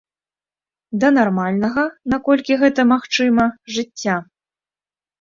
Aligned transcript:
Да 1.03 1.07
нармальнага, 1.17 1.85
наколькі 2.15 2.59
гэта 2.65 2.89
магчыма, 2.95 3.45
жыцця. 3.79 4.21